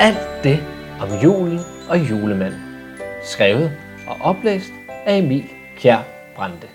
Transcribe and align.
Alt 0.00 0.44
det 0.44 0.58
om 1.00 1.08
julen 1.22 1.58
og 1.88 2.10
julemanden. 2.10 2.60
Skrevet 3.24 3.72
og 4.08 4.16
oplæst 4.20 4.72
af 5.06 5.18
Emil 5.18 5.44
Kjær 5.76 6.02
Brande. 6.36 6.68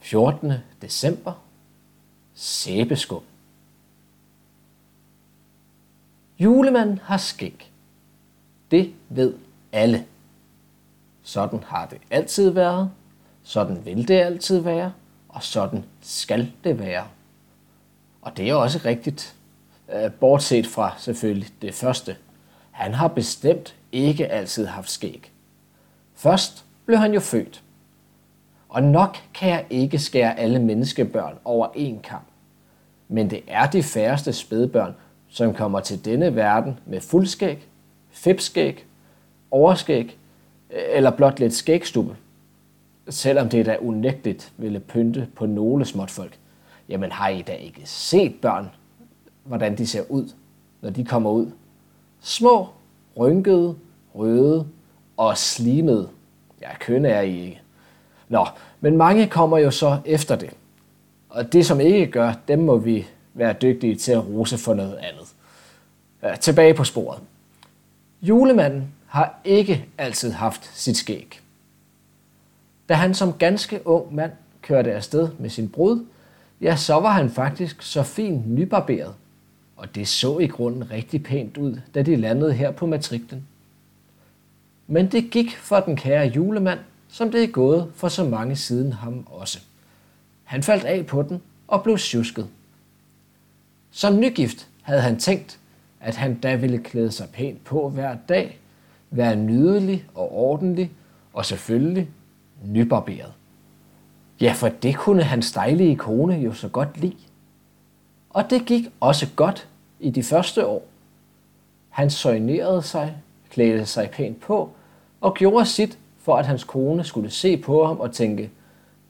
14. 0.00 0.52
december. 0.82 1.32
Sæbeskum. 2.34 3.22
Julemanden 6.38 6.98
har 7.02 7.16
skæg. 7.16 7.70
Det 8.70 8.94
ved 9.08 9.34
alle. 9.72 10.06
Sådan 11.22 11.62
har 11.62 11.86
det 11.86 11.98
altid 12.10 12.50
været, 12.50 12.90
sådan 13.48 13.84
vil 13.84 14.08
det 14.08 14.14
altid 14.14 14.58
være, 14.58 14.92
og 15.28 15.42
sådan 15.42 15.84
skal 16.00 16.52
det 16.64 16.78
være. 16.78 17.04
Og 18.22 18.36
det 18.36 18.50
er 18.50 18.54
også 18.54 18.80
rigtigt, 18.84 19.34
øh, 19.94 20.12
bortset 20.12 20.66
fra 20.66 20.94
selvfølgelig 20.98 21.48
det 21.62 21.74
første. 21.74 22.16
Han 22.70 22.94
har 22.94 23.08
bestemt 23.08 23.74
ikke 23.92 24.26
altid 24.26 24.66
haft 24.66 24.90
skæg. 24.90 25.32
Først 26.14 26.64
blev 26.86 26.98
han 26.98 27.14
jo 27.14 27.20
født. 27.20 27.62
Og 28.68 28.82
nok 28.82 29.16
kan 29.34 29.48
jeg 29.48 29.66
ikke 29.70 29.98
skære 29.98 30.38
alle 30.38 30.58
menneskebørn 30.58 31.34
over 31.44 31.68
en 31.74 32.00
kamp. 32.00 32.26
Men 33.08 33.30
det 33.30 33.42
er 33.46 33.70
de 33.70 33.82
færreste 33.82 34.32
spædbørn, 34.32 34.94
som 35.28 35.54
kommer 35.54 35.80
til 35.80 36.04
denne 36.04 36.36
verden 36.36 36.78
med 36.86 37.00
fuldskæg, 37.00 37.68
fipskæg, 38.10 38.86
overskæg 39.50 40.18
øh, 40.70 40.82
eller 40.88 41.10
blot 41.10 41.40
lidt 41.40 41.54
skægstubbe 41.54 42.16
Selvom 43.08 43.48
det 43.48 43.66
da 43.66 43.76
unægteligt 43.80 44.52
ville 44.56 44.80
pynte 44.80 45.28
på 45.36 45.46
nogle 45.46 45.84
småtfolk. 45.84 46.38
Jamen 46.88 47.12
har 47.12 47.28
I 47.28 47.42
da 47.42 47.52
ikke 47.52 47.80
set 47.84 48.34
børn, 48.42 48.70
hvordan 49.44 49.78
de 49.78 49.86
ser 49.86 50.02
ud, 50.08 50.28
når 50.80 50.90
de 50.90 51.04
kommer 51.04 51.30
ud? 51.30 51.50
Små, 52.20 52.68
rynkede, 53.18 53.76
røde 54.14 54.66
og 55.16 55.38
slimede. 55.38 56.08
Ja, 56.60 56.78
kønne 56.78 57.08
er 57.08 57.20
I 57.20 57.44
ikke. 57.44 57.60
Nå, 58.28 58.46
men 58.80 58.96
mange 58.96 59.26
kommer 59.26 59.58
jo 59.58 59.70
så 59.70 59.98
efter 60.04 60.36
det. 60.36 60.50
Og 61.28 61.52
det, 61.52 61.66
som 61.66 61.80
ikke 61.80 62.06
gør, 62.06 62.32
dem 62.48 62.58
må 62.58 62.76
vi 62.76 63.06
være 63.34 63.52
dygtige 63.52 63.96
til 63.96 64.12
at 64.12 64.26
rose 64.26 64.58
for 64.58 64.74
noget 64.74 64.96
andet. 64.96 65.26
Ja, 66.22 66.36
tilbage 66.36 66.74
på 66.74 66.84
sporet. 66.84 67.20
Julemanden 68.22 68.94
har 69.06 69.40
ikke 69.44 69.86
altid 69.98 70.32
haft 70.32 70.70
sit 70.74 70.96
skæg. 70.96 71.40
Da 72.88 72.94
han 72.94 73.14
som 73.14 73.32
ganske 73.32 73.86
ung 73.86 74.14
mand 74.14 74.32
kørte 74.62 74.92
afsted 74.92 75.28
med 75.38 75.50
sin 75.50 75.68
brud, 75.68 76.04
ja, 76.60 76.76
så 76.76 76.94
var 76.94 77.10
han 77.12 77.30
faktisk 77.30 77.82
så 77.82 78.02
fint 78.02 78.50
nybarberet, 78.50 79.14
og 79.76 79.94
det 79.94 80.08
så 80.08 80.38
i 80.38 80.46
grunden 80.46 80.90
rigtig 80.90 81.22
pænt 81.22 81.56
ud, 81.56 81.80
da 81.94 82.02
de 82.02 82.16
landede 82.16 82.52
her 82.52 82.70
på 82.70 82.86
matriklen. 82.86 83.46
Men 84.86 85.06
det 85.06 85.30
gik 85.30 85.56
for 85.56 85.80
den 85.80 85.96
kære 85.96 86.26
julemand, 86.26 86.78
som 87.08 87.30
det 87.30 87.44
er 87.44 87.48
gået 87.48 87.92
for 87.94 88.08
så 88.08 88.24
mange 88.24 88.56
siden 88.56 88.92
ham 88.92 89.26
også. 89.30 89.60
Han 90.44 90.62
faldt 90.62 90.84
af 90.84 91.06
på 91.06 91.22
den 91.22 91.42
og 91.68 91.82
blev 91.82 91.98
sjusket. 91.98 92.48
Som 93.90 94.18
nygift 94.20 94.68
havde 94.82 95.00
han 95.00 95.18
tænkt, 95.18 95.58
at 96.00 96.16
han 96.16 96.38
da 96.38 96.54
ville 96.54 96.78
klæde 96.78 97.12
sig 97.12 97.28
pænt 97.32 97.64
på 97.64 97.88
hver 97.88 98.16
dag, 98.28 98.58
være 99.10 99.36
nydelig 99.36 100.04
og 100.14 100.32
ordentlig, 100.32 100.90
og 101.32 101.46
selvfølgelig 101.46 102.08
nybarberet. 102.64 103.32
Ja, 104.40 104.52
for 104.52 104.68
det 104.68 104.96
kunne 104.96 105.22
hans 105.22 105.52
dejlige 105.52 105.96
kone 105.96 106.34
jo 106.34 106.52
så 106.52 106.68
godt 106.68 107.00
lide. 107.00 107.16
Og 108.30 108.50
det 108.50 108.66
gik 108.66 108.88
også 109.00 109.26
godt 109.36 109.68
i 110.00 110.10
de 110.10 110.22
første 110.22 110.66
år. 110.66 110.82
Han 111.88 112.10
søjnerede 112.10 112.82
sig, 112.82 113.16
klædte 113.50 113.86
sig 113.86 114.10
pænt 114.10 114.40
på 114.40 114.70
og 115.20 115.34
gjorde 115.34 115.66
sit 115.66 115.98
for, 116.18 116.36
at 116.36 116.46
hans 116.46 116.64
kone 116.64 117.04
skulle 117.04 117.30
se 117.30 117.56
på 117.56 117.86
ham 117.86 118.00
og 118.00 118.12
tænke, 118.12 118.50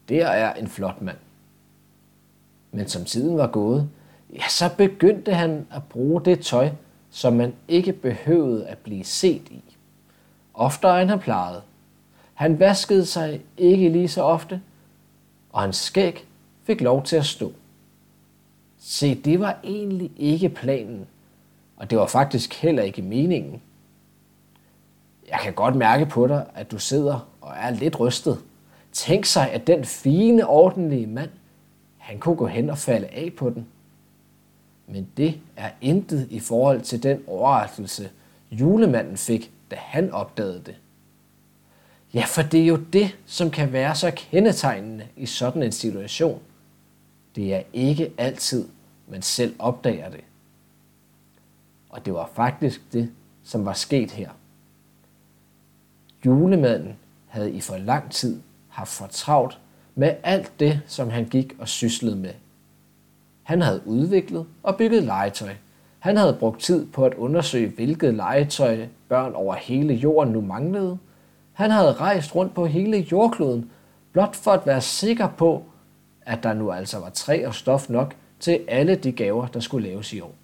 der 0.09 0.27
er 0.27 0.53
en 0.53 0.67
flot 0.67 1.01
mand. 1.01 1.17
Men 2.71 2.87
som 2.87 3.05
tiden 3.05 3.37
var 3.37 3.47
gået, 3.47 3.89
ja, 4.33 4.47
så 4.49 4.69
begyndte 4.77 5.33
han 5.33 5.67
at 5.71 5.83
bruge 5.83 6.25
det 6.25 6.39
tøj, 6.39 6.69
som 7.11 7.33
man 7.33 7.53
ikke 7.67 7.93
behøvede 7.93 8.67
at 8.67 8.77
blive 8.77 9.03
set 9.03 9.49
i. 9.49 9.63
Oftere 10.53 11.01
end 11.01 11.09
han 11.09 11.19
plejede. 11.19 11.61
Han 12.39 12.59
vaskede 12.59 13.05
sig 13.05 13.41
ikke 13.57 13.89
lige 13.89 14.07
så 14.07 14.21
ofte, 14.21 14.61
og 15.49 15.61
hans 15.61 15.75
skæg 15.77 16.27
fik 16.63 16.81
lov 16.81 17.03
til 17.03 17.15
at 17.15 17.25
stå. 17.25 17.53
Se, 18.77 19.15
det 19.15 19.39
var 19.39 19.59
egentlig 19.63 20.11
ikke 20.17 20.49
planen, 20.49 21.07
og 21.77 21.89
det 21.89 21.97
var 21.97 22.07
faktisk 22.07 22.53
heller 22.53 22.83
ikke 22.83 23.01
meningen. 23.01 23.61
Jeg 25.29 25.39
kan 25.43 25.53
godt 25.53 25.75
mærke 25.75 26.05
på 26.05 26.27
dig, 26.27 26.45
at 26.55 26.71
du 26.71 26.79
sidder 26.79 27.27
og 27.41 27.53
er 27.57 27.69
lidt 27.69 27.99
rystet. 27.99 28.39
Tænk 28.91 29.25
sig, 29.25 29.51
at 29.51 29.67
den 29.67 29.85
fine, 29.85 30.47
ordentlige 30.47 31.07
mand, 31.07 31.29
han 31.97 32.19
kunne 32.19 32.35
gå 32.35 32.47
hen 32.47 32.69
og 32.69 32.77
falde 32.77 33.07
af 33.07 33.33
på 33.37 33.49
den. 33.49 33.67
Men 34.87 35.07
det 35.17 35.39
er 35.57 35.69
intet 35.81 36.27
i 36.29 36.39
forhold 36.39 36.81
til 36.81 37.03
den 37.03 37.23
overraskelse, 37.27 38.09
julemanden 38.51 39.17
fik, 39.17 39.51
da 39.71 39.75
han 39.75 40.11
opdagede 40.11 40.61
det. 40.65 40.75
Ja, 42.13 42.25
for 42.25 42.41
det 42.41 42.61
er 42.61 42.65
jo 42.65 42.77
det, 42.93 43.17
som 43.25 43.51
kan 43.51 43.73
være 43.73 43.95
så 43.95 44.11
kendetegnende 44.15 45.07
i 45.15 45.25
sådan 45.25 45.63
en 45.63 45.71
situation. 45.71 46.41
Det 47.35 47.53
er 47.55 47.61
ikke 47.73 48.11
altid, 48.17 48.67
man 49.07 49.21
selv 49.21 49.55
opdager 49.59 50.09
det. 50.09 50.23
Og 51.89 52.05
det 52.05 52.13
var 52.13 52.29
faktisk 52.33 52.93
det, 52.93 53.11
som 53.43 53.65
var 53.65 53.73
sket 53.73 54.11
her. 54.11 54.29
Julemanden 56.25 56.95
havde 57.27 57.51
i 57.51 57.61
for 57.61 57.77
lang 57.77 58.11
tid 58.11 58.41
haft 58.67 58.89
for 58.89 59.07
travlt 59.07 59.59
med 59.95 60.15
alt 60.23 60.51
det, 60.59 60.81
som 60.87 61.09
han 61.09 61.25
gik 61.25 61.53
og 61.59 61.67
syslede 61.67 62.15
med. 62.15 62.33
Han 63.43 63.61
havde 63.61 63.81
udviklet 63.85 64.45
og 64.63 64.77
bygget 64.77 65.03
legetøj. 65.03 65.55
Han 65.99 66.17
havde 66.17 66.37
brugt 66.39 66.61
tid 66.61 66.85
på 66.85 67.05
at 67.05 67.13
undersøge, 67.13 67.69
hvilket 67.69 68.13
legetøj 68.13 68.87
børn 69.07 69.33
over 69.33 69.55
hele 69.55 69.93
jorden 69.93 70.33
nu 70.33 70.41
manglede. 70.41 70.97
Han 71.59 71.71
havde 71.71 71.93
rejst 71.93 72.35
rundt 72.35 72.53
på 72.53 72.65
hele 72.65 73.07
jordkloden, 73.11 73.71
blot 74.11 74.35
for 74.35 74.51
at 74.51 74.65
være 74.65 74.81
sikker 74.81 75.27
på, 75.27 75.63
at 76.21 76.43
der 76.43 76.53
nu 76.53 76.71
altså 76.71 76.99
var 76.99 77.09
træ 77.09 77.45
og 77.47 77.55
stof 77.55 77.89
nok 77.89 78.15
til 78.39 78.65
alle 78.67 78.95
de 78.95 79.11
gaver, 79.11 79.47
der 79.47 79.59
skulle 79.59 79.89
laves 79.89 80.13
i 80.13 80.19
år. 80.19 80.35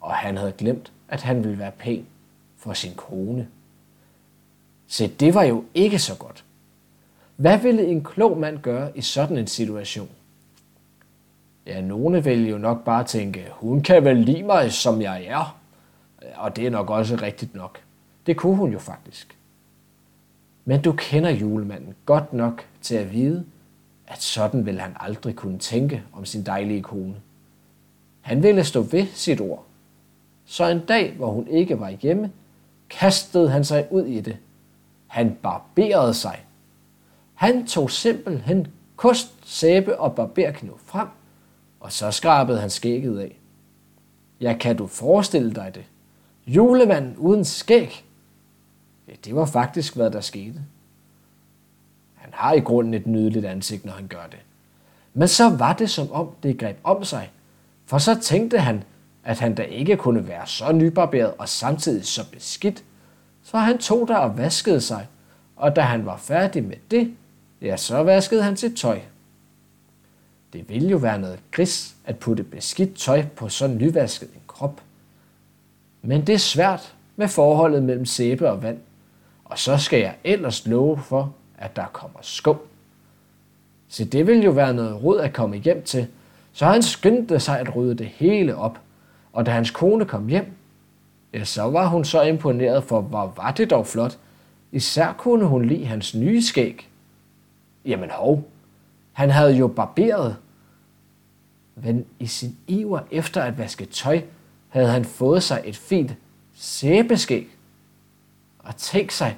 Og 0.00 0.14
han 0.14 0.36
havde 0.36 0.52
glemt, 0.52 0.92
at 1.08 1.22
han 1.22 1.44
ville 1.44 1.58
være 1.58 1.70
pæn 1.70 2.06
for 2.56 2.72
sin 2.72 2.94
kone. 2.94 3.48
Se, 4.88 5.08
det 5.08 5.34
var 5.34 5.42
jo 5.42 5.64
ikke 5.74 5.98
så 5.98 6.16
godt. 6.16 6.44
Hvad 7.36 7.58
ville 7.58 7.86
en 7.86 8.04
klog 8.04 8.38
mand 8.38 8.58
gøre 8.58 8.98
i 8.98 9.00
sådan 9.00 9.38
en 9.38 9.46
situation? 9.46 10.08
Ja, 11.66 11.80
nogle 11.80 12.24
vil 12.24 12.48
jo 12.48 12.58
nok 12.58 12.84
bare 12.84 13.04
tænke, 13.04 13.48
hun 13.50 13.82
kan 13.82 14.04
vel 14.04 14.16
lide 14.16 14.42
mig, 14.42 14.72
som 14.72 15.02
jeg 15.02 15.24
er. 15.24 15.58
Og 16.36 16.56
det 16.56 16.66
er 16.66 16.70
nok 16.70 16.90
også 16.90 17.16
rigtigt 17.16 17.54
nok. 17.54 17.80
Det 18.26 18.36
kunne 18.36 18.56
hun 18.56 18.72
jo 18.72 18.78
faktisk. 18.78 19.36
Men 20.64 20.82
du 20.82 20.92
kender 20.92 21.30
julemanden 21.30 21.94
godt 22.06 22.32
nok 22.32 22.66
til 22.80 22.94
at 22.94 23.12
vide, 23.12 23.44
at 24.06 24.22
sådan 24.22 24.66
vil 24.66 24.80
han 24.80 24.92
aldrig 25.00 25.36
kunne 25.36 25.58
tænke 25.58 26.02
om 26.12 26.24
sin 26.24 26.46
dejlige 26.46 26.82
kone. 26.82 27.14
Han 28.20 28.42
ville 28.42 28.64
stå 28.64 28.80
ved 28.80 29.06
sit 29.14 29.40
ord. 29.40 29.64
Så 30.44 30.68
en 30.68 30.80
dag, 30.80 31.12
hvor 31.12 31.30
hun 31.30 31.48
ikke 31.48 31.80
var 31.80 31.90
hjemme, 31.90 32.30
kastede 32.90 33.50
han 33.50 33.64
sig 33.64 33.86
ud 33.90 34.04
i 34.04 34.20
det. 34.20 34.36
Han 35.06 35.38
barberede 35.42 36.14
sig. 36.14 36.44
Han 37.34 37.66
tog 37.66 37.90
simpelthen 37.90 38.66
kost, 38.96 39.34
sæbe 39.44 40.00
og 40.00 40.14
barberkniv 40.14 40.78
frem, 40.84 41.08
og 41.80 41.92
så 41.92 42.10
skrabede 42.10 42.60
han 42.60 42.70
skægget 42.70 43.20
af. 43.20 43.38
Ja, 44.40 44.56
kan 44.60 44.76
du 44.76 44.86
forestille 44.86 45.54
dig 45.54 45.72
det? 45.74 45.84
Julemanden 46.46 47.16
uden 47.16 47.44
skæg? 47.44 48.04
Ja, 49.08 49.12
det 49.24 49.34
var 49.34 49.44
faktisk, 49.44 49.96
hvad 49.96 50.10
der 50.10 50.20
skete. 50.20 50.60
Han 52.14 52.30
har 52.32 52.52
i 52.52 52.60
grunden 52.60 52.94
et 52.94 53.06
nydeligt 53.06 53.44
ansigt, 53.44 53.84
når 53.84 53.92
han 53.92 54.06
gør 54.06 54.26
det. 54.30 54.38
Men 55.14 55.28
så 55.28 55.48
var 55.48 55.72
det 55.72 55.90
som 55.90 56.12
om 56.12 56.30
det 56.42 56.58
greb 56.58 56.76
om 56.84 57.04
sig, 57.04 57.30
for 57.86 57.98
så 57.98 58.20
tænkte 58.20 58.58
han, 58.58 58.84
at 59.24 59.38
han 59.38 59.54
da 59.54 59.62
ikke 59.62 59.96
kunne 59.96 60.28
være 60.28 60.46
så 60.46 60.72
nybarberet 60.72 61.34
og 61.38 61.48
samtidig 61.48 62.06
så 62.06 62.30
beskidt, 62.30 62.84
så 63.42 63.58
han 63.58 63.78
tog 63.78 64.08
der 64.08 64.16
og 64.16 64.38
vaskede 64.38 64.80
sig, 64.80 65.06
og 65.56 65.76
da 65.76 65.80
han 65.80 66.06
var 66.06 66.16
færdig 66.16 66.64
med 66.64 66.76
det, 66.90 67.14
ja, 67.60 67.76
så 67.76 68.02
vaskede 68.02 68.42
han 68.42 68.56
sit 68.56 68.76
tøj. 68.76 69.00
Det 70.52 70.68
ville 70.68 70.88
jo 70.88 70.96
være 70.96 71.18
noget 71.18 71.38
gris 71.50 71.94
at 72.04 72.18
putte 72.18 72.42
beskidt 72.42 72.96
tøj 72.96 73.26
på 73.36 73.48
så 73.48 73.66
nyvasket 73.66 74.28
en 74.28 74.42
krop. 74.46 74.80
Men 76.02 76.26
det 76.26 76.34
er 76.34 76.38
svært 76.38 76.94
med 77.16 77.28
forholdet 77.28 77.82
mellem 77.82 78.06
sæbe 78.06 78.50
og 78.50 78.62
vand, 78.62 78.78
og 79.52 79.58
så 79.58 79.78
skal 79.78 80.00
jeg 80.00 80.14
ellers 80.24 80.66
love 80.66 80.98
for, 80.98 81.34
at 81.58 81.76
der 81.76 81.86
kommer 81.92 82.18
skum. 82.22 82.58
Så 83.88 84.04
det 84.04 84.26
ville 84.26 84.44
jo 84.44 84.50
være 84.50 84.74
noget 84.74 85.04
rod 85.04 85.20
at 85.20 85.32
komme 85.32 85.56
hjem 85.56 85.82
til, 85.82 86.06
så 86.52 86.66
han 86.66 86.82
skyndte 86.82 87.40
sig 87.40 87.60
at 87.60 87.76
rydde 87.76 87.94
det 87.94 88.06
hele 88.06 88.56
op. 88.56 88.80
Og 89.32 89.46
da 89.46 89.50
hans 89.50 89.70
kone 89.70 90.04
kom 90.04 90.28
hjem, 90.28 90.52
ja, 91.32 91.44
så 91.44 91.62
var 91.62 91.86
hun 91.86 92.04
så 92.04 92.22
imponeret, 92.22 92.84
for 92.84 93.00
hvor 93.00 93.32
var 93.36 93.50
det 93.50 93.70
dog 93.70 93.86
flot. 93.86 94.18
Især 94.72 95.12
kunne 95.12 95.44
hun 95.44 95.64
lide 95.64 95.86
hans 95.86 96.14
nye 96.14 96.42
skæg. 96.42 96.88
Jamen 97.84 98.10
hov, 98.10 98.48
han 99.12 99.30
havde 99.30 99.56
jo 99.56 99.66
barberet. 99.68 100.36
Men 101.76 102.04
i 102.18 102.26
sin 102.26 102.56
iver 102.66 103.00
efter 103.10 103.42
at 103.42 103.58
vaske 103.58 103.84
tøj, 103.84 104.22
havde 104.68 104.88
han 104.88 105.04
fået 105.04 105.42
sig 105.42 105.62
et 105.64 105.76
fint 105.76 106.14
sæbeskæg. 106.54 107.48
Og 108.62 108.76
tænk 108.76 109.10
sig, 109.10 109.36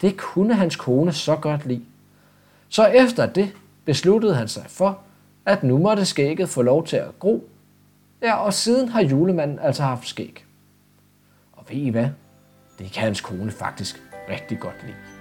det 0.00 0.16
kunne 0.16 0.54
hans 0.54 0.76
kone 0.76 1.12
så 1.12 1.36
godt 1.36 1.66
lide. 1.66 1.84
Så 2.68 2.86
efter 2.86 3.26
det 3.26 3.52
besluttede 3.84 4.34
han 4.34 4.48
sig 4.48 4.64
for, 4.68 4.98
at 5.46 5.62
nu 5.62 5.78
måtte 5.78 6.04
skægget 6.04 6.48
få 6.48 6.62
lov 6.62 6.86
til 6.86 6.96
at 6.96 7.18
gro. 7.18 7.48
Ja, 8.22 8.34
og 8.34 8.54
siden 8.54 8.88
har 8.88 9.02
julemanden 9.02 9.58
altså 9.58 9.82
haft 9.82 10.08
skæg. 10.08 10.44
Og 11.52 11.64
ved 11.68 11.76
I 11.76 11.88
hvad? 11.88 12.08
Det 12.78 12.92
kan 12.92 13.02
hans 13.02 13.20
kone 13.20 13.50
faktisk 13.50 14.02
rigtig 14.28 14.60
godt 14.60 14.82
lide. 14.86 15.11